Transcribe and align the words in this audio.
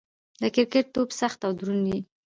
د 0.41 0.43
کرکټ 0.55 0.85
توپ 0.95 1.09
سخت 1.19 1.39
او 1.47 1.51
دروند 1.59 1.85
يي. 1.91 1.99